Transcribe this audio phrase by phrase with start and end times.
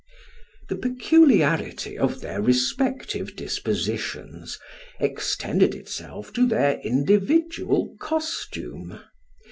[0.69, 4.57] The peculiarity of their respective dispositions,
[4.99, 8.99] extended itself to their individual costume.